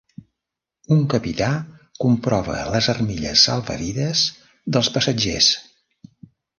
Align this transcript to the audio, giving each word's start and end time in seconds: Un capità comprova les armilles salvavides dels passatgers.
Un 0.95 1.03
capità 1.13 1.49
comprova 2.05 2.57
les 2.77 2.89
armilles 2.97 3.45
salvavides 3.51 4.27
dels 4.75 4.95
passatgers. 4.99 5.57